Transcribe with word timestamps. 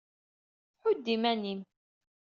Ḥudd 0.81 1.05
iman-im! 1.15 1.61